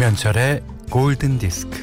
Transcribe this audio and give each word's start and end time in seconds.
김현철의 0.00 0.62
골든 0.90 1.38
디스크. 1.38 1.76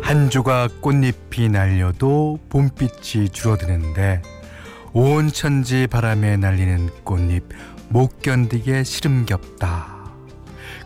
한 0.00 0.30
조각 0.30 0.80
꽃잎이 0.82 1.48
날려도 1.48 2.38
봄빛이 2.48 3.30
줄어드는데 3.30 4.22
온 4.92 5.32
천지 5.32 5.88
바람에 5.88 6.36
날리는 6.36 6.90
꽃잎 7.02 7.42
못 7.88 8.22
견디게 8.22 8.84
시름겹다. 8.84 10.12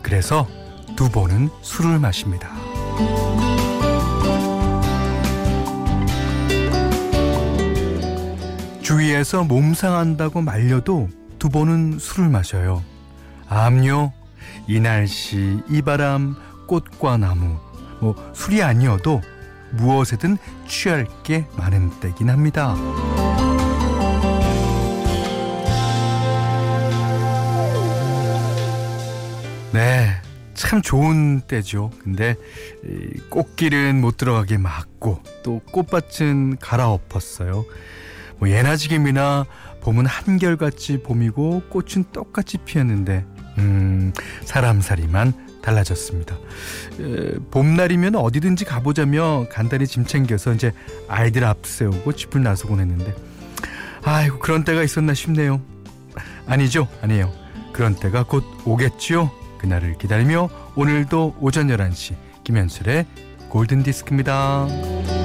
그래서 0.01 0.47
두 0.95 1.11
번은 1.11 1.51
술을 1.61 1.99
마십니다. 1.99 2.62
주위에서 8.81 9.43
몸 9.43 9.73
상한다고 9.73 10.41
말려도 10.41 11.09
두 11.39 11.49
번은 11.49 11.99
술을 11.99 12.29
마셔요. 12.29 12.83
암요, 13.47 14.13
이 14.67 14.79
날씨, 14.79 15.59
이 15.69 15.81
바람, 15.81 16.35
꽃과 16.67 17.17
나무, 17.17 17.57
뭐 17.99 18.15
술이 18.33 18.61
아니어도 18.61 19.21
무엇에든 19.71 20.37
취할 20.67 21.07
게 21.23 21.47
많은 21.57 21.99
때긴 21.99 22.29
합니다. 22.29 22.75
네, 29.71 30.21
참 30.63 30.81
좋은 30.81 31.41
때죠. 31.41 31.91
근데 32.01 32.37
꽃길은 33.29 33.99
못 33.99 34.15
들어가게 34.15 34.57
막고 34.57 35.21
또 35.43 35.59
꽃밭은 35.71 36.57
갈아엎었어요. 36.61 37.65
뭐 38.37 38.49
예나 38.49 38.77
지금이나 38.77 39.45
봄은 39.81 40.05
한결같이 40.05 41.03
봄이고 41.03 41.63
꽃은 41.69 42.05
똑같이 42.13 42.57
피었는데 42.59 43.25
음, 43.57 44.13
사람살이만 44.45 45.59
달라졌습니다. 45.61 46.37
에, 47.01 47.33
봄날이면 47.51 48.15
어디든지 48.15 48.63
가보자며 48.63 49.47
간단히 49.51 49.85
짐 49.85 50.05
챙겨서 50.05 50.53
이제 50.53 50.71
아이들 51.09 51.43
앞 51.43 51.65
세우고 51.65 52.13
집을 52.13 52.41
나서곤 52.41 52.79
했는데 52.79 53.13
아이고 54.01 54.39
그런 54.39 54.63
때가 54.63 54.81
있었나 54.81 55.13
싶네요. 55.13 55.61
아니죠, 56.47 56.87
아니에요. 57.01 57.33
그런 57.73 57.95
때가 57.95 58.23
곧 58.23 58.45
오겠지요. 58.65 59.42
그날을 59.63 59.97
기다리며 59.97 60.49
오늘도 60.75 61.37
오전 61.39 61.67
11시 61.69 62.15
김현철의 62.43 63.05
골든디스크입니다. 63.47 65.22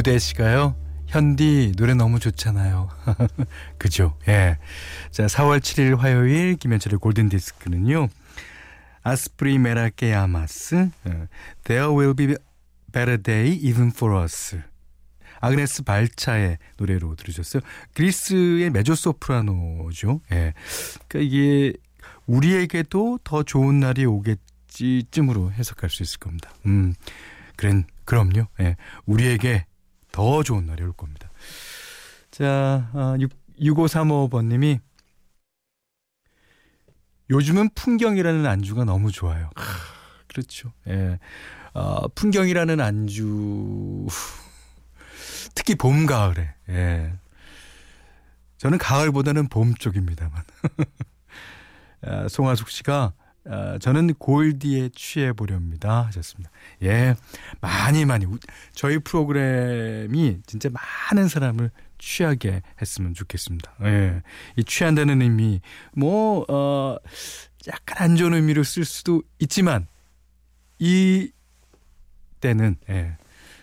유대 0.00 0.18
씨가요. 0.18 0.76
현디 1.08 1.74
노래 1.76 1.92
너무 1.92 2.20
좋잖아요. 2.20 2.88
그죠? 3.76 4.16
예. 4.28 4.56
자, 5.10 5.26
4월 5.26 5.60
7일 5.60 5.94
화요일 5.98 6.56
김현철의 6.56 6.98
골든 6.98 7.28
디스크는요. 7.28 8.08
아스프리 9.02 9.58
메라케 9.58 10.10
야마스 10.12 10.88
어, 11.04 11.26
There 11.64 11.88
will 11.94 12.14
be 12.14 12.34
better 12.90 13.22
day 13.22 13.54
even 13.60 13.88
for 13.88 14.22
us. 14.22 14.58
아그네스 15.40 15.82
발차의 15.82 16.56
노래로 16.78 17.16
들으셨어요. 17.16 17.60
그리스의 17.92 18.70
메조 18.70 18.94
소프라노죠. 18.94 20.22
예. 20.32 20.54
그러니까 21.08 21.18
이게 21.18 21.74
우리에게도 22.24 23.18
더 23.22 23.42
좋은 23.42 23.80
날이 23.80 24.06
오겠지쯤으로 24.06 25.52
해석할 25.52 25.90
수 25.90 26.02
있을 26.02 26.20
겁니다. 26.20 26.50
음. 26.64 26.94
그런 27.56 27.84
그럼요. 28.06 28.46
예. 28.60 28.76
우리에게 29.04 29.66
더 30.12 30.42
좋은 30.42 30.66
날이 30.66 30.82
올 30.82 30.92
겁니다. 30.92 31.30
자, 32.30 32.90
아, 32.94 33.16
6, 33.18 33.30
6535번님이 33.60 34.80
요즘은 37.30 37.70
풍경이라는 37.74 38.46
안주가 38.46 38.84
너무 38.84 39.12
좋아요. 39.12 39.50
아, 39.54 39.62
그렇죠. 40.26 40.72
예. 40.88 41.18
어, 41.74 42.08
풍경이라는 42.08 42.80
안주 42.80 44.06
특히 45.54 45.76
봄 45.76 46.06
가을에 46.06 46.54
예. 46.68 47.12
저는 48.58 48.78
가을보다는 48.78 49.48
봄 49.48 49.74
쪽입니다만 49.74 50.42
아, 52.02 52.28
송하숙 52.28 52.68
씨가 52.70 53.12
어, 53.46 53.78
저는 53.78 54.14
골디에 54.14 54.90
취해 54.94 55.32
보렵니다 55.32 56.06
하셨습니다. 56.06 56.50
예, 56.82 57.14
많이 57.60 58.04
많이 58.04 58.26
저희 58.72 58.98
프로그램이 58.98 60.38
진짜 60.46 60.68
많은 61.10 61.28
사람을 61.28 61.70
취하게 61.98 62.62
했으면 62.80 63.14
좋겠습니다. 63.14 63.74
예, 63.84 64.22
이 64.56 64.64
취한다는 64.64 65.22
의미 65.22 65.60
뭐 65.92 66.44
어, 66.48 66.96
약간 67.68 68.10
안 68.10 68.16
좋은 68.16 68.34
의미로 68.34 68.62
쓸 68.62 68.84
수도 68.84 69.22
있지만 69.38 69.86
이 70.78 71.30
때는 72.40 72.76
예, 72.88 73.16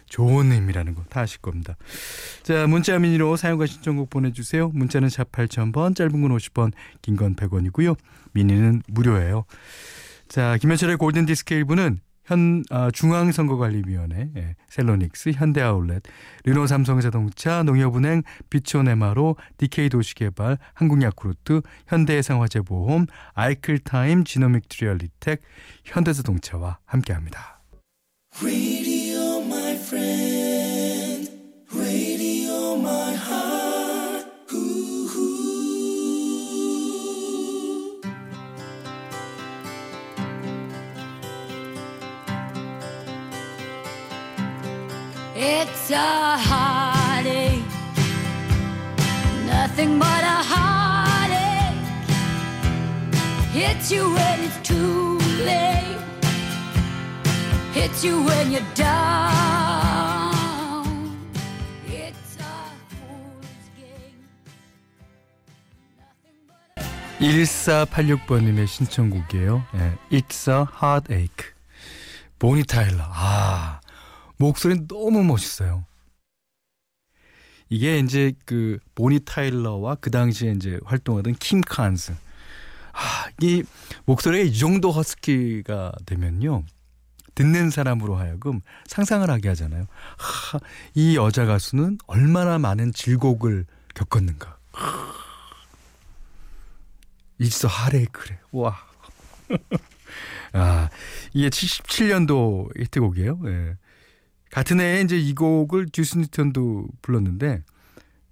좋은 0.07 0.51
의미라는 0.51 0.95
거 0.95 1.03
다 1.09 1.21
아실 1.21 1.39
겁니다. 1.39 1.75
자, 2.43 2.67
문자 2.67 2.97
미니로 2.99 3.37
사용과 3.37 3.65
신청곡 3.65 4.09
보내주세요. 4.09 4.69
문자는 4.69 5.09
샵 5.09 5.31
8000번, 5.31 5.95
짧은 5.95 6.21
건 6.21 6.37
50원, 6.37 6.71
긴건 7.01 7.35
100원이고요. 7.35 7.95
미니는 8.33 8.83
무료예요. 8.87 9.45
자, 10.27 10.57
김현철의 10.57 10.97
골든디스크 10.97 11.55
1부는 11.55 11.99
현 12.25 12.61
아, 12.69 12.91
중앙선거관리위원회, 12.91 14.31
예, 14.35 14.55
셀로닉스, 14.67 15.31
현대아울렛, 15.33 16.03
르노 16.43 16.67
삼성자동차, 16.67 17.63
농협은행, 17.63 18.23
비치온에마로, 18.49 19.37
DK 19.57 19.87
도시개발, 19.87 20.57
한국야쿠르트, 20.73 21.61
현대해상화재보험, 21.87 23.05
아이클타임, 23.33 24.25
지노믹 24.25 24.67
트리얼리텍, 24.67 25.39
현대자동차와 25.85 26.79
함께합니다. 26.85 27.61
It's 45.89 45.95
a 45.95 46.35
heartache, 46.37 47.63
nothing 49.45 49.97
but 49.97 50.21
a 50.21 50.43
heartache. 50.43 51.79
Hits 53.53 53.89
you 53.89 54.13
when 54.13 54.39
it's 54.43 54.57
too 54.67 55.17
late, 55.45 55.97
hits 57.71 58.03
you 58.03 58.21
when 58.21 58.51
you're 58.51 58.67
down. 58.75 60.03
It's 61.87 62.35
a 62.35 62.67
fool's 62.91 63.71
game. 63.79 64.27
1486번님의 67.21 68.67
신청곡이에요. 68.67 69.63
예, 69.75 69.97
It's 70.11 70.51
a 70.51 70.65
heartache. 70.69 71.53
보니 72.39 72.65
타일러. 72.65 73.05
아. 73.07 73.79
목소리는 74.37 74.87
너무 74.87 75.23
멋있어요. 75.23 75.85
이게 77.69 77.99
이제 77.99 78.33
그 78.45 78.79
보니 78.95 79.19
타일러와 79.25 79.95
그 79.95 80.09
당시에 80.09 80.51
이제 80.51 80.79
활동하던 80.85 81.35
킴 81.35 81.61
칸스. 81.61 82.13
아, 82.93 83.29
이 83.41 83.63
목소리가 84.05 84.43
이 84.43 84.57
정도 84.57 84.91
허스키가 84.91 85.91
되면요. 86.05 86.63
듣는 87.35 87.69
사람으로 87.69 88.15
하여금 88.15 88.61
상상을 88.87 89.29
하게 89.29 89.49
하잖아요. 89.49 89.85
하, 90.17 90.59
이 90.95 91.15
여자 91.15 91.45
가수는 91.45 91.99
얼마나 92.07 92.57
많은 92.57 92.93
질곡을 92.93 93.67
겪었는가. 93.93 94.57
있어 97.39 97.67
하래 97.67 98.05
그래. 98.11 98.39
와. 98.51 98.75
아, 100.53 100.89
이게 101.33 101.49
77년도 101.49 102.79
히트곡이에요. 102.79 103.39
예. 103.45 103.77
같은 104.51 104.79
해에 104.79 105.01
이제 105.01 105.17
이 105.17 105.33
곡을 105.33 105.87
듀스 105.91 106.17
니턴도 106.17 106.87
불렀는데 107.01 107.63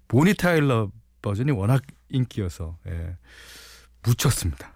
보니 0.08 0.34
타일러 0.34 0.90
버전이 1.22 1.52
워낙 1.52 1.82
인기여서 2.10 2.78
예, 2.88 3.16
묻혔습니다. 4.02 4.72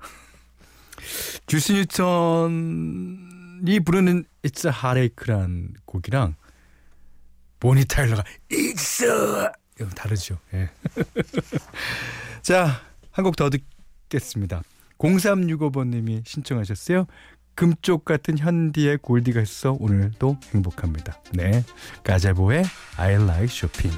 주스 1.46 1.72
뉴턴이 1.72 2.50
부르는 3.84 4.24
It's 4.42 4.66
a 4.66 4.72
Heartache란 4.72 5.74
곡이랑 5.84 6.34
보니 7.60 7.84
타일러가 7.86 8.24
It's 8.50 9.04
a 9.04 9.48
다르죠. 9.94 10.38
예. 10.54 10.70
자, 12.42 12.82
한 13.12 13.24
곡 13.24 13.36
더 13.36 13.50
듣겠습니다. 13.50 14.62
0365번님이 14.98 16.26
신청하셨어요. 16.26 17.06
금쪽 17.60 18.06
같은 18.06 18.38
현디의 18.38 19.00
골디가 19.02 19.42
있어 19.42 19.76
오늘도 19.78 20.38
행복합니다. 20.54 21.20
네, 21.34 21.62
가자보의 22.02 22.64
I 22.96 23.16
like 23.16 23.54
shopping. 23.54 23.94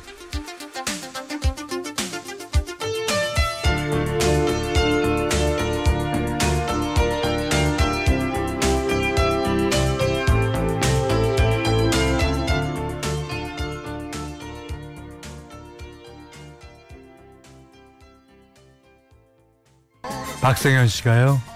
박성현 20.41 20.89
씨가요. 20.89 21.52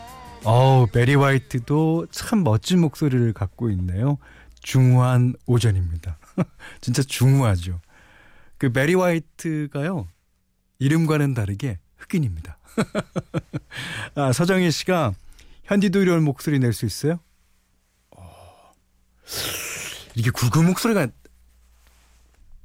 어우, 0.46 0.86
베리 0.86 1.16
화이트도 1.16 2.06
참 2.12 2.44
멋진 2.44 2.80
목소리를 2.80 3.32
갖고 3.32 3.68
있네요. 3.70 4.16
중후한 4.60 5.34
오전입니다. 5.46 6.18
진짜 6.80 7.02
중후하죠. 7.02 7.80
그 8.56 8.70
베리 8.70 8.94
화이트가요. 8.94 10.06
이름과는 10.78 11.34
다르게 11.34 11.80
흑인입니다. 11.96 12.58
아, 14.14 14.32
서정희 14.32 14.70
씨가 14.70 15.14
현디도 15.64 16.00
이런 16.00 16.22
목소리 16.22 16.60
낼 16.60 16.72
수 16.72 16.86
있어요? 16.86 17.18
어, 18.12 18.72
이게 20.14 20.30
굵은 20.30 20.64
목소리가 20.64 21.08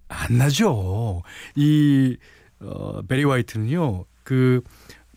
안 0.07 0.37
나죠. 0.37 1.23
이 1.55 2.15
어, 2.59 3.01
베리 3.01 3.23
화이트는요. 3.23 4.05
그 4.23 4.61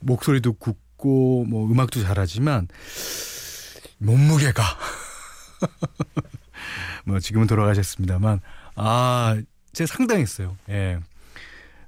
목소리도 0.00 0.54
굵 0.54 0.78
있고 1.04 1.44
뭐 1.46 1.70
음악도 1.70 2.02
잘하지만 2.02 2.66
몸무게가 3.98 4.62
뭐 7.04 7.20
지금은 7.20 7.46
돌아가셨습니다만 7.46 8.40
아 8.76 9.40
제가 9.72 9.86
상당했어요. 9.86 10.56
예. 10.70 10.98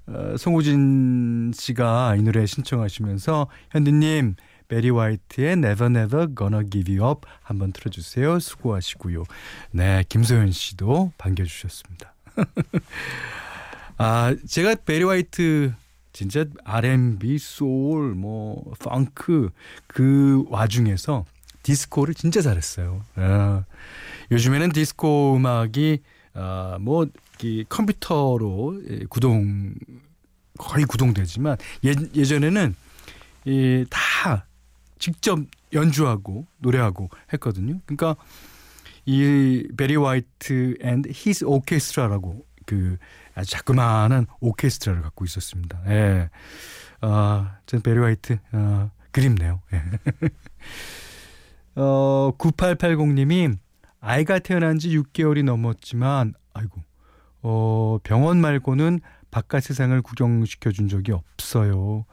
어, 0.07 0.37
송우진 0.37 1.53
씨가 1.55 2.15
이 2.17 2.23
노래 2.23 2.47
신청하시면서 2.47 3.49
현디님 3.71 4.37
베리 4.69 4.91
화이트의 4.91 5.53
Never 5.53 5.87
Never 5.87 6.29
Gonna 6.37 6.69
Give 6.71 6.97
You 6.97 7.11
Up 7.11 7.27
한번 7.43 7.73
틀어주세요. 7.73 8.39
수고하시고요. 8.39 9.25
네, 9.73 10.05
김소연 10.09 10.53
씨도 10.53 11.13
반겨주셨습니다. 11.19 12.15
아, 13.99 14.37
제가 14.47 14.75
베리 14.85 15.05
화이트 15.05 15.73
진짜 16.17 16.47
R&B, 16.65 17.37
소울, 17.37 18.15
뭐 18.15 18.73
펑크 18.79 19.51
그 19.87 20.45
와중에서 20.49 21.27
디스코를 21.63 22.15
진짜 22.15 22.41
잘했어요. 22.41 23.05
아, 23.17 23.65
요즘에는 24.31 24.71
디스코 24.71 25.37
음악이 25.37 26.01
아, 26.33 26.79
뭐 26.81 27.07
컴퓨터로 27.69 28.81
예, 28.89 29.01
구동 29.11 29.75
거의 30.59 30.87
구동되지만 30.87 31.59
예, 31.85 31.95
예전에는 32.15 32.75
이, 33.45 33.85
다 33.91 34.47
직접 34.99 35.39
연주하고 35.75 36.47
노래하고 36.61 37.11
했거든요. 37.35 37.79
그러니까 37.85 38.17
이 39.05 39.69
베리 39.77 39.97
화이트 39.97 40.79
and 40.81 41.03
his 41.07 41.45
오케스트라라고 41.45 42.47
그 42.65 42.97
아주 43.37 43.51
자그마한 43.53 44.27
오케스트라를 44.41 45.03
갖고 45.03 45.25
있었습니다. 45.25 45.81
예. 45.89 46.31
아, 47.03 47.59
전 47.67 47.83
베리 47.83 48.01
화이트, 48.01 48.39
아, 48.53 48.91
그립네요. 49.13 49.61
예. 49.73 49.83
어, 51.77 52.33
9880님이 52.39 53.57
아이가 54.01 54.39
태어난 54.39 54.79
지 54.79 54.89
6개월이 54.99 55.45
넘었지만, 55.45 56.35
아이고, 56.55 56.81
어, 57.43 57.99
병원 58.03 58.41
말고는 58.41 59.01
바깥 59.31 59.63
세상을 59.65 60.01
구경시켜 60.03 60.73
준 60.73 60.89
적이 60.89 61.13
없어요. 61.13 62.07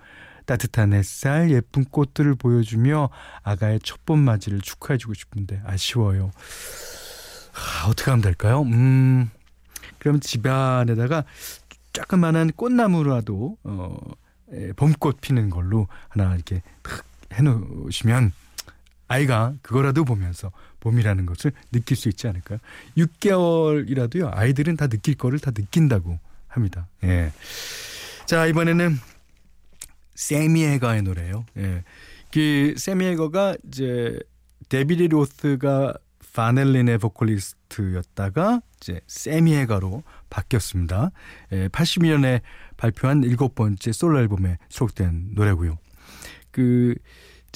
따뜻한 0.46 0.92
햇살, 0.92 1.52
예쁜 1.52 1.86
꽃들을 1.86 2.36
보여주며 2.36 3.10
아가의 3.44 3.80
첫 3.80 4.04
번 4.06 4.20
맞이를 4.20 4.60
축하해주고 4.60 5.14
싶은데 5.14 5.62
아쉬워요. 5.66 6.32
아, 7.54 7.88
어떻게 7.88 8.12
하면 8.12 8.22
될까요? 8.22 8.64
음, 8.64 9.30
그러면 10.04 10.20
집안에다가 10.20 11.24
조그만한 11.94 12.52
꽃나무라도 12.52 13.58
어, 13.64 13.98
예, 14.52 14.74
봄꽃 14.74 15.22
피는 15.22 15.50
걸로 15.50 15.88
하나 16.10 16.36
이렇게 16.36 16.62
탁 16.82 17.06
해놓으시면 17.32 18.34
아이가 19.08 19.54
그거라도 19.62 20.04
보면서 20.04 20.52
봄이라는 20.82 21.26
것을 21.26 21.54
느낄 21.72 21.96
수 21.96 22.10
있지 22.10 22.28
않을까요? 22.28 22.60
6개월이라도요 22.98 24.30
아이들은 24.34 24.76
다 24.76 24.88
느낄 24.88 25.16
거를 25.16 25.40
다 25.40 25.52
느낀다고 25.52 26.20
합니다. 26.50 26.88
예. 27.06 27.32
자 28.26 28.46
이번에는 28.46 29.00
세미 30.16 30.64
에가의 30.64 31.04
노래예요. 31.04 31.46
예. 31.60 31.84
그 32.34 32.74
세미 32.78 33.06
에거가 33.06 33.56
이제 33.68 34.20
데비리 34.68 35.08
로스가 35.08 35.94
파넬린의 36.34 36.98
보컬리스트 36.98 37.63
였다가 37.82 38.62
이제 38.78 39.02
세미에가로 39.08 40.04
바뀌었습니다. 40.30 41.12
예, 41.54 41.68
82년에 41.70 42.42
발표한 42.78 43.24
일곱 43.24 43.56
번째 43.56 43.92
솔로 43.92 44.20
앨범에 44.20 44.58
수록된 44.70 45.32
노래고요. 45.34 45.78
그 46.52 46.96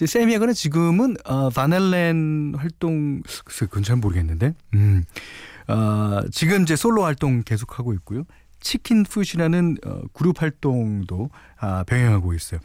세미에가는 0.06 0.54
지금은 0.54 1.16
어, 1.26 1.50
바넬렌 1.50 2.54
활동 2.56 3.22
그건 3.46 3.84
잘 3.84 3.96
모르겠는데, 3.96 4.54
음, 4.76 5.04
어, 5.68 6.22
지금 6.32 6.64
이제 6.64 6.76
솔로 6.76 7.04
활동 7.04 7.42
계속하고 7.44 7.94
있고요. 7.96 8.24
치킨풋이라는 8.60 9.78
어, 9.86 10.02
그룹 10.14 10.42
활동도 10.42 11.30
아, 11.58 11.84
병행하고 11.86 12.34
있어요. 12.34 12.60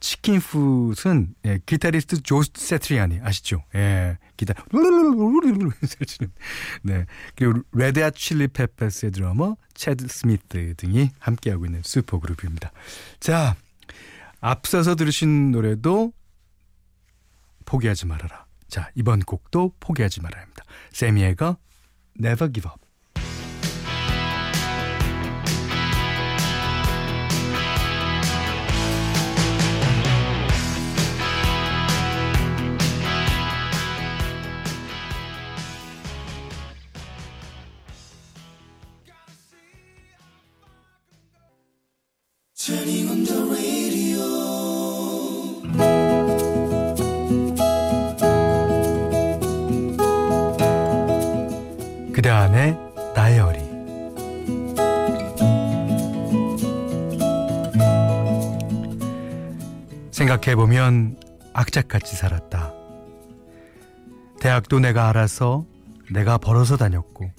치킨풋은 0.00 1.34
예, 1.46 1.58
기타리스트 1.66 2.22
조 2.22 2.42
새트리아니 2.42 3.20
아시죠? 3.22 3.64
예, 3.74 4.18
기타 4.36 4.54
네 6.82 7.06
그리고 7.34 7.62
레드 7.72 7.96
핫 7.96 8.10
칠리 8.10 8.48
페퍼스의 8.48 9.12
드러머 9.12 9.56
채드 9.74 10.08
스미스 10.08 10.74
등이 10.76 11.10
함께하고 11.18 11.66
있는 11.66 11.82
슈퍼 11.84 12.18
그룹입니다. 12.18 12.70
자 13.20 13.56
앞서서 14.40 14.94
들으신 14.94 15.50
노래도 15.50 16.12
포기하지 17.64 18.06
말아라. 18.06 18.46
자 18.68 18.90
이번 18.94 19.20
곡도 19.20 19.74
포기하지 19.80 20.20
말아야 20.20 20.42
합니다. 20.42 20.64
세미에가 20.92 21.56
Never 22.20 22.52
Give 22.52 22.70
Up. 22.70 22.87
생각해보면 60.18 61.16
악착같이 61.52 62.16
살았다. 62.16 62.72
대학도 64.40 64.80
내가 64.80 65.08
알아서 65.08 65.64
내가 66.10 66.38
벌어서 66.38 66.76
다녔고 66.76 67.30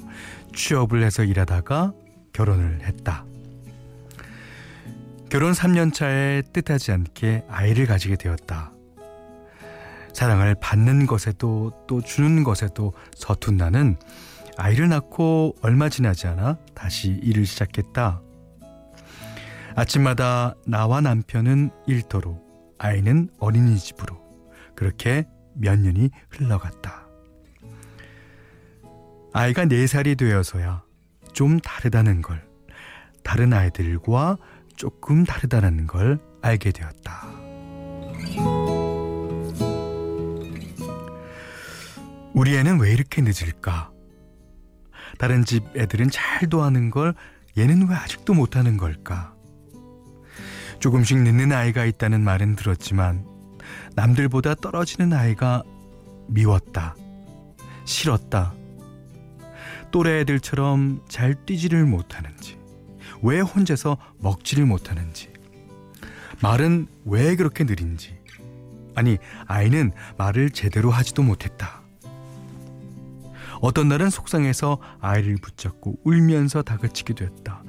취업을 0.55 1.03
해서 1.03 1.25
일하다가 1.25 1.91
결혼을 2.31 2.81
했다. 2.83 3.25
결혼 5.29 5.51
3년 5.51 5.93
차에 5.93 6.41
뜻하지 6.53 6.93
않게 6.93 7.43
아이를 7.49 7.85
가지게 7.85 8.15
되었다. 8.15 8.71
사랑을 10.13 10.55
받는 10.55 11.05
것에도 11.05 11.73
또 11.85 12.01
주는 12.01 12.45
것에도 12.45 12.93
서툰 13.13 13.57
나는 13.57 13.97
아이를 14.57 14.87
낳고 14.87 15.55
얼마 15.61 15.89
지나지 15.89 16.27
않아 16.27 16.57
다시 16.73 17.09
일을 17.09 17.45
시작했다. 17.45 18.21
아침마다 19.75 20.55
나와 20.65 21.01
남편은 21.01 21.71
일터로, 21.87 22.48
아이는 22.79 23.29
어린이집으로 23.39 24.17
그렇게 24.75 25.27
몇 25.53 25.77
년이 25.77 26.09
흘러갔다. 26.29 27.07
아이가 29.33 29.65
4살이 29.65 30.17
되어서야 30.17 30.83
좀 31.33 31.59
다르다는 31.59 32.21
걸, 32.21 32.43
다른 33.23 33.53
아이들과 33.53 34.37
조금 34.75 35.23
다르다는 35.23 35.85
걸 35.85 36.19
알게 36.41 36.71
되었다. 36.71 37.27
우리 42.33 42.55
애는 42.55 42.79
왜 42.79 42.93
이렇게 42.93 43.21
늦을까? 43.21 43.91
다른 45.17 45.43
집 45.43 45.63
애들은 45.75 46.09
잘 46.09 46.47
도 46.49 46.61
하는 46.63 46.89
걸 46.89 47.13
얘는 47.57 47.89
왜 47.89 47.95
아직도 47.95 48.33
못하는 48.33 48.77
걸까? 48.77 49.35
조금씩 50.79 51.19
늦는 51.19 51.51
아이가 51.51 51.85
있다는 51.85 52.21
말은 52.21 52.55
들었지만 52.55 53.25
남들보다 53.95 54.55
떨어지는 54.55 55.13
아이가 55.13 55.63
미웠다. 56.27 56.95
싫었다. 57.85 58.53
또래 59.91 60.19
애들처럼 60.19 61.01
잘 61.07 61.33
뛰지를 61.45 61.85
못하는지, 61.85 62.57
왜 63.23 63.39
혼자서 63.39 63.97
먹지를 64.19 64.65
못하는지, 64.65 65.33
말은 66.41 66.87
왜 67.05 67.35
그렇게 67.35 67.63
느린지, 67.63 68.17
아니, 68.95 69.17
아이는 69.47 69.91
말을 70.17 70.51
제대로 70.51 70.91
하지도 70.91 71.23
못했다. 71.23 71.81
어떤 73.61 73.89
날은 73.89 74.09
속상해서 74.09 74.77
아이를 75.01 75.35
붙잡고 75.41 75.99
울면서 76.03 76.61
다그치기도 76.61 77.25
했다. 77.25 77.63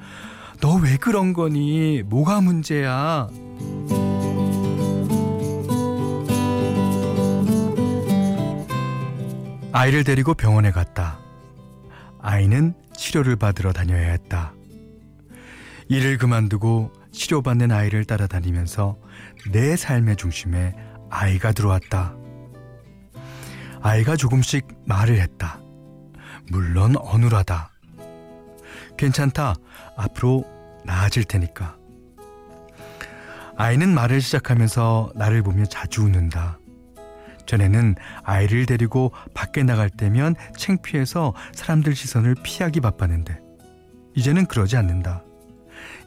너 0.61 0.77
왜 0.77 0.97
그런 0.97 1.33
거니? 1.33 2.03
뭐가 2.05 2.41
문제야? 2.41 3.29
아이를 9.73 10.05
데리고 10.05 10.35
병원에 10.35 10.71
갔다. 10.71 11.19
아이는 12.21 12.75
치료를 12.97 13.37
받으러 13.37 13.73
다녀야 13.73 14.11
했다. 14.11 14.53
일을 15.89 16.19
그만두고 16.19 16.93
치료받는 17.13 17.73
아이를 17.73 18.05
따라다니면서 18.05 18.97
내 19.53 19.77
삶의 19.77 20.17
중심에 20.17 20.75
아이가 21.09 21.53
들어왔다. 21.53 22.15
아이가 23.83 24.17
조금씩 24.17 24.67
말을 24.87 25.21
했다. 25.21 25.61
물론 26.51 26.97
어눌하다. 26.99 27.71
괜찮다. 28.99 29.55
앞으로 30.01 30.45
나아질 30.85 31.25
테니까. 31.25 31.77
아이는 33.57 33.93
말을 33.93 34.21
시작하면서 34.21 35.13
나를 35.15 35.43
보며 35.43 35.67
자주 35.67 36.03
웃는다. 36.03 36.59
전에는 37.47 37.97
아이를 38.23 38.65
데리고 38.65 39.13
밖에 39.35 39.63
나갈 39.63 39.91
때면 39.91 40.37
창피해서 40.57 41.35
사람들 41.53 41.95
시선을 41.95 42.37
피하기 42.43 42.81
바빴는데 42.81 43.39
이제는 44.15 44.47
그러지 44.47 44.77
않는다. 44.77 45.25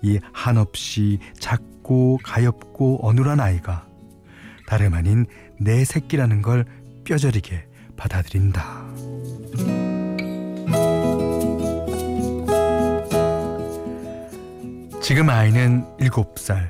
이 0.02 0.20
한없이 0.32 1.20
작고 1.40 2.20
가엽고 2.24 3.06
어눌한 3.08 3.40
아이가 3.40 3.86
다름 4.68 4.94
아닌 4.94 5.26
내 5.60 5.86
새끼라는 5.86 6.42
걸 6.42 6.66
뼈저리게 7.04 7.68
받아들인다. 7.98 9.83
지금 15.04 15.30
아이는 15.30 15.86
7살. 15.98 16.70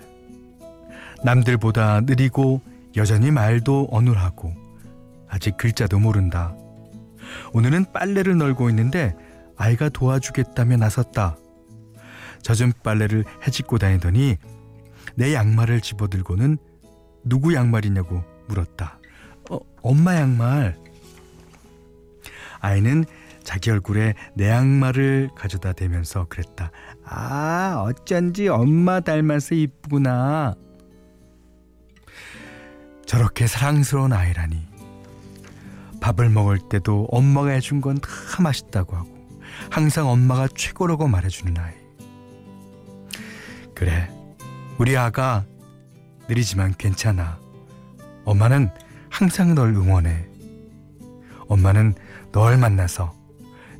남들보다 1.23 2.01
느리고 2.01 2.63
여전히 2.95 3.29
말도 3.29 3.89
어눌하고 3.91 4.51
아직 5.29 5.55
글자도 5.55 5.99
모른다. 5.99 6.55
오늘은 7.53 7.91
빨래를 7.93 8.35
널고 8.39 8.71
있는데 8.71 9.15
아이가 9.55 9.87
도와주겠다며 9.87 10.77
나섰다. 10.77 11.37
젖은 12.41 12.73
빨래를 12.81 13.23
해짓고 13.45 13.77
다니더니 13.77 14.37
내 15.13 15.35
양말을 15.35 15.81
집어들고는 15.81 16.57
누구 17.23 17.53
양말이냐고 17.53 18.23
물었다. 18.47 18.97
어, 19.51 19.59
엄마 19.83 20.15
양말. 20.15 20.75
아이는 22.61 23.05
자기 23.43 23.71
얼굴에 23.71 24.13
내 24.35 24.49
양말을 24.49 25.29
가져다 25.35 25.73
대면서 25.73 26.25
그랬다. 26.29 26.71
아, 27.05 27.83
어쩐지 27.85 28.47
엄마 28.47 28.99
닮아서 28.99 29.55
이쁘구나. 29.55 30.55
저렇게 33.05 33.47
사랑스러운 33.47 34.13
아이라니. 34.13 34.73
밥을 36.01 36.29
먹을 36.29 36.59
때도 36.59 37.07
엄마가 37.11 37.49
해준 37.51 37.79
건 37.79 37.97
다 37.97 38.41
맛있다고 38.41 38.95
하고 38.95 39.09
항상 39.69 40.09
엄마가 40.09 40.47
최고라고 40.55 41.07
말해주는 41.07 41.57
아이. 41.57 41.73
그래, 43.75 44.09
우리 44.77 44.97
아가 44.97 45.45
느리지만 46.27 46.73
괜찮아. 46.77 47.39
엄마는 48.25 48.69
항상 49.09 49.53
널 49.55 49.69
응원해. 49.69 50.25
엄마는 51.47 51.95
널 52.31 52.57
만나서 52.57 53.13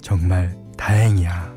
정말 0.04 0.54
다행이야. 0.78 1.54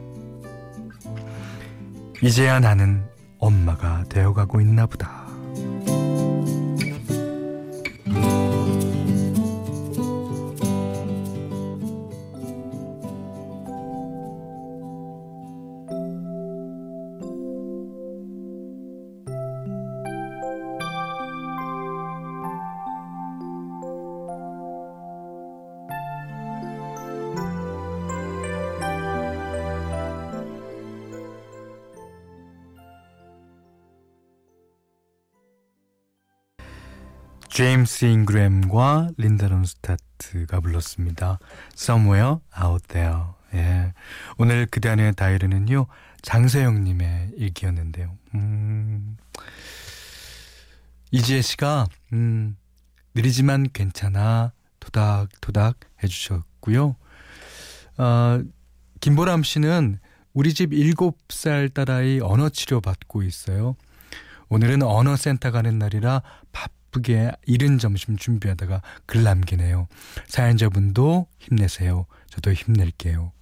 이제야 2.22 2.60
나는 2.60 3.04
엄마가 3.38 4.04
되어가고 4.08 4.60
있나 4.60 4.86
보다. 4.86 5.25
제임스 37.56 38.04
잉그램과 38.04 39.12
린다 39.16 39.48
론스타트가 39.48 40.60
불렀습니다. 40.60 41.38
Somewhere 41.72 42.36
Out 42.62 42.86
There. 42.88 43.20
예. 43.54 43.94
오늘 44.36 44.66
그대 44.66 44.90
안의 44.90 45.14
다이어리는요, 45.14 45.86
장세영님의 46.20 47.30
일기였는데요. 47.38 48.14
음, 48.34 49.16
이지혜 51.10 51.40
씨가, 51.40 51.86
음, 52.12 52.58
느리지만 53.14 53.68
괜찮아. 53.72 54.52
토닥토닥 54.78 55.80
해주셨고요. 56.02 56.94
어, 57.96 58.42
김보람 59.00 59.42
씨는 59.42 59.98
우리 60.34 60.52
집 60.52 60.72
7살 60.72 61.72
딸아이 61.72 62.20
언어 62.20 62.50
치료 62.50 62.82
받고 62.82 63.22
있어요. 63.22 63.76
오늘은 64.48 64.82
언어센터 64.82 65.50
가는 65.50 65.78
날이라 65.78 66.20
밥 66.20 66.45
바쁘게 66.96 67.32
이른 67.46 67.78
점심 67.78 68.16
준비하다가 68.16 68.82
글 69.06 69.22
남기네요. 69.22 69.88
사연자분도 70.26 71.26
힘내세요. 71.38 72.06
저도 72.30 72.52
힘낼게요. 72.52 73.32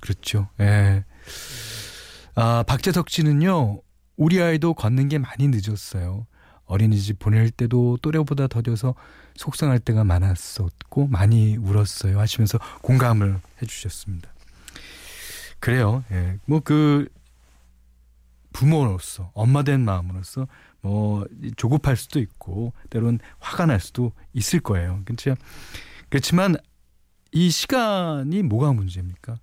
그렇죠. 0.00 0.48
예. 0.60 1.04
아, 2.34 2.64
박재석 2.66 3.10
씨는요, 3.10 3.82
우리 4.16 4.42
아이도 4.42 4.74
걷는 4.74 5.08
게 5.08 5.18
많이 5.18 5.48
늦었어요. 5.48 6.26
어린이집 6.64 7.18
보낼 7.18 7.50
때도 7.50 7.98
또래보다 8.02 8.46
더뎌서 8.46 8.94
속상할 9.36 9.78
때가 9.80 10.04
많았었고, 10.04 11.08
많이 11.08 11.56
울었어요. 11.56 12.18
하시면서 12.18 12.58
공감을 12.82 13.38
해주셨습니다. 13.60 14.32
그래요. 15.60 16.04
예. 16.10 16.38
뭐 16.46 16.60
그, 16.60 17.08
부모로서, 18.52 19.30
엄마 19.34 19.62
된 19.62 19.80
마음으로서 19.80 20.46
뭐 20.82 21.24
조급할 21.56 21.96
수도 21.96 22.20
있고 22.20 22.72
때론 22.90 23.20
화가 23.38 23.66
날 23.66 23.80
수도 23.80 24.12
있을 24.34 24.60
거예요. 24.60 25.00
그렇죠? 25.04 25.34
그렇지만 26.08 26.56
이 27.30 27.50
시간이 27.50 28.42
뭐가 28.42 28.72
문제입니까? 28.72 29.38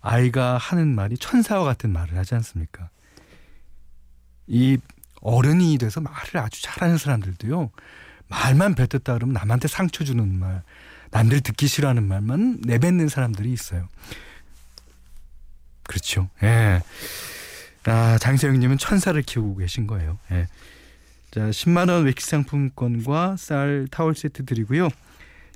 아이가 0.00 0.56
하는 0.56 0.94
말이 0.94 1.18
천사와 1.18 1.64
같은 1.64 1.90
말을 1.90 2.16
하지 2.16 2.34
않습니까? 2.36 2.90
이 4.46 4.78
어른이 5.20 5.78
돼서 5.78 6.00
말을 6.00 6.38
아주 6.38 6.62
잘하는 6.62 6.98
사람들도요. 6.98 7.70
말만 8.28 8.74
뱉었다 8.74 9.14
그러면 9.14 9.34
남한테 9.34 9.68
상처 9.68 10.04
주는 10.04 10.38
말, 10.38 10.62
남들 11.10 11.40
듣기 11.40 11.66
싫어하는 11.66 12.06
말만 12.06 12.60
내뱉는 12.64 13.08
사람들이 13.08 13.52
있어요. 13.52 13.88
그렇죠. 15.84 16.28
예. 16.42 16.82
아, 17.86 18.18
장세영님은 18.18 18.78
천사를 18.78 19.20
키우고 19.22 19.56
계신 19.56 19.86
거예요. 19.86 20.18
예. 20.30 20.46
자, 21.34 21.50
10만 21.50 21.90
원 21.90 22.04
외식 22.04 22.20
상품권과 22.20 23.34
쌀 23.38 23.88
타월 23.90 24.14
세트 24.14 24.44
드리고요. 24.44 24.88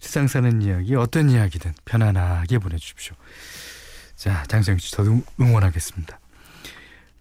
세상 0.01 0.27
사는 0.27 0.61
이야기, 0.61 0.97
어떤 0.97 1.31
이야기든 1.31 1.73
편안하게 1.85 2.59
보내주십시오. 2.59 3.15
자, 4.17 4.43
장세영 4.49 4.79
씨, 4.79 4.91
저도 4.91 5.23
응원하겠습니다. 5.41 6.19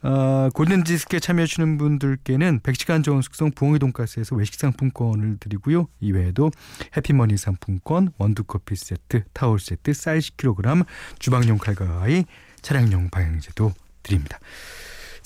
어, 0.01 0.49
골든디스크에 0.55 1.19
참여해주시는 1.19 1.77
분들께는 1.77 2.61
100시간 2.61 3.03
좋은 3.03 3.21
숙성 3.21 3.51
부엉이 3.51 3.77
돈가스에서 3.77 4.35
외식 4.35 4.55
상품권을 4.55 5.37
드리고요. 5.39 5.87
이외에도 5.99 6.49
해피머니 6.97 7.37
상품권, 7.37 8.11
원두커피 8.17 8.75
세트, 8.75 9.25
타월 9.33 9.59
세트, 9.59 9.93
쌀 9.93 10.17
10kg, 10.17 10.83
주방용 11.19 11.59
칼과 11.59 11.85
가위, 11.85 12.25
차량용 12.63 13.11
방향제도 13.11 13.71
드립니다. 14.01 14.39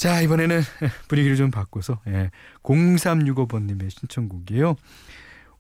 자, 0.01 0.20
이번에는 0.22 0.62
분위기를 1.08 1.38
좀 1.38 1.51
바꿔서 1.51 2.00
예, 2.08 2.31
0365번님의 2.63 3.91
신청곡이에요. 3.91 4.75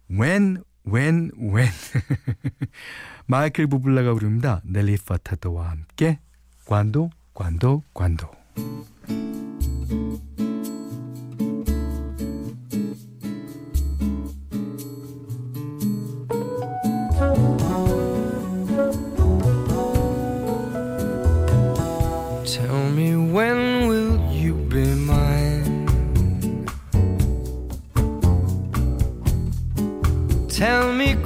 When, 0.09 0.63
when, 0.87 1.29
when. 1.37 1.69
마이클 3.27 3.67
부블라가 3.67 4.15
부릅니다. 4.15 4.59
넬리 4.63 4.97
파타도와 4.97 5.69
함께 5.69 6.17
관도, 6.65 7.11
관도, 7.35 7.83
관도. 7.93 8.31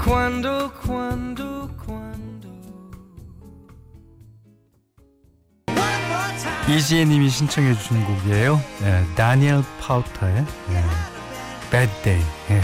Quando, 0.05 0.71
quando, 0.85 1.67
quando. 1.83 2.47
이지혜님이 6.69 7.27
신청해 7.27 7.73
주신 7.73 8.05
곡이에요. 8.05 8.61
예, 8.83 9.03
다니엘 9.15 9.63
파우터의 9.81 10.45
예, 10.69 10.83
Bad 11.71 11.91
Day. 12.03 12.23
예. 12.51 12.61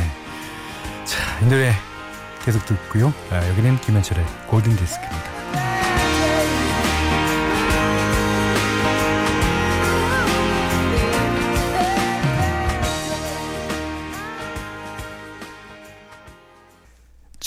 자, 1.03 1.39
이 1.41 1.45
노래 1.45 1.73
계속 2.45 2.63
듣고요. 2.67 3.11
아, 3.31 3.47
여기는 3.49 3.81
김현철의 3.81 4.23
골든 4.45 4.75
디스크입니다. 4.75 5.30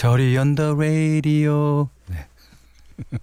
저리 0.05 0.37
언더 0.37 0.75
레이디오. 0.75 1.89
네. 2.09 2.27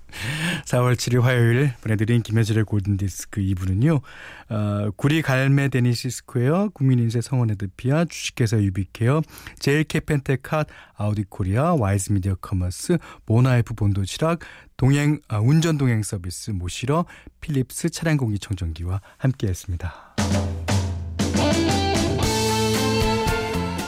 4월 0.66 0.96
7일 0.96 1.22
화요일 1.22 1.76
보내드린 1.80 2.24
김혜철의 2.24 2.64
골든디스크 2.64 3.40
2부는요. 3.40 4.02
어, 4.50 4.90
구리 4.96 5.22
갈매 5.22 5.70
데니시 5.70 6.10
스퀘어, 6.10 6.70
국민인쇄 6.74 7.22
성원 7.22 7.51
에드피아, 7.51 8.05
주식회사 8.05 8.58
유비케어, 8.58 9.22
제일캐 9.60 10.00
펜테캇, 10.00 10.66
아우디 10.96 11.25
코리아, 11.29 11.75
와이즈 11.75 12.14
미디어 12.14 12.34
커머스, 12.42 12.98
모나이프 13.27 13.75
본도시락, 13.75 14.40
동행, 14.75 15.20
아, 15.27 15.38
운전 15.38 15.77
동행 15.77 16.01
서비스 16.01 16.50
모시러, 16.50 17.05
필립스 17.42 17.92
차량 17.92 18.18
공기 18.18 18.40
청정기와 18.40 19.01
함께했습니다. 19.20 20.16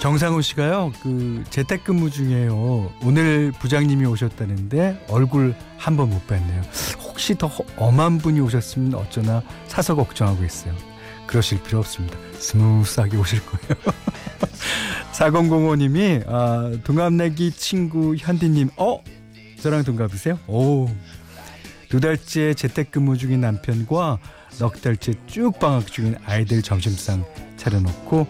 정상우 0.03 0.41
씨가요, 0.41 0.91
그 1.01 1.45
재택근무 1.49 2.09
중에요. 2.11 2.91
오늘 3.03 3.53
부장님이 3.53 4.05
오셨다는데 4.05 5.05
얼굴 5.07 5.55
한 5.77 5.95
번 5.95 6.09
못 6.09 6.27
봤네요. 6.27 6.61
혹시 6.99 7.35
더 7.37 7.49
엄한 7.77 8.17
분이 8.17 8.41
오셨으면 8.41 8.95
어쩌나 8.95 9.41
사서 9.67 9.95
걱정하고 9.95 10.43
있어요. 10.43 10.73
그러실 11.25 11.63
필요 11.63 11.79
없습니다. 11.79 12.17
스무스하게 12.37 13.15
오실 13.15 13.39
거예요. 13.45 13.81
4005님이 15.13 16.27
아, 16.27 16.69
동갑내기 16.83 17.51
친구 17.51 18.13
현디님, 18.17 18.71
어? 18.75 19.01
저랑 19.61 19.85
동갑이세요? 19.85 20.37
오. 20.47 20.89
두 21.87 22.01
달째 22.01 22.53
재택근무 22.53 23.17
중인 23.17 23.39
남편과 23.39 24.17
넉 24.59 24.81
달째 24.81 25.13
쭉 25.27 25.57
방학 25.59 25.87
중인 25.87 26.17
아이들 26.25 26.61
점심상 26.61 27.23
차려놓고 27.55 28.27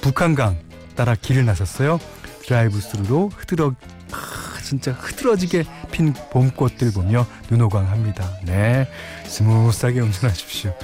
북한강 0.00 0.65
따라 0.96 1.14
길을 1.14 1.44
나섰어요. 1.44 2.00
드라이브 2.44 2.80
스루로 2.80 3.30
흐드러 3.36 3.72
아, 4.12 4.60
진짜 4.62 4.92
흐드러지게 4.92 5.64
핀 5.90 6.12
봄꽃들 6.30 6.92
보며 6.92 7.26
눈호강합니다. 7.50 8.28
네, 8.44 8.88
스무스하게 9.26 10.00
운전하십시오. 10.00 10.74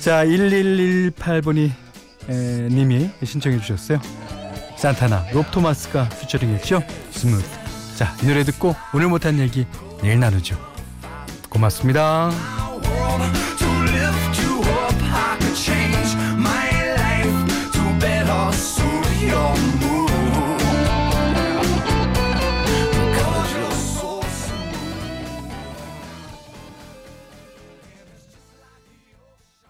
자, 0.00 0.24
1118번이 0.24 1.70
에, 2.28 2.68
님이 2.70 3.10
신청해 3.22 3.60
주셨어요. 3.60 4.00
산타나 4.76 5.26
롭 5.32 5.50
토마스가 5.50 6.08
featuring했죠. 6.08 6.82
Smooth. 7.10 7.46
자, 7.96 8.16
이 8.22 8.26
노래 8.26 8.42
듣고 8.42 8.74
오늘 8.92 9.08
못한 9.08 9.38
얘기 9.38 9.66
내일 10.02 10.18
나누죠. 10.18 10.58
고맙습니다. 11.48 12.30